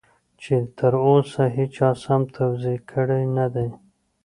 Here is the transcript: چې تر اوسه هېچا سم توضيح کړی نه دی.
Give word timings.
چې 0.41 0.53
تر 0.77 0.93
اوسه 1.07 1.43
هېچا 1.57 1.89
سم 2.03 2.21
توضيح 2.35 2.79
کړی 2.91 3.23
نه 3.37 3.45
دی. 3.53 3.69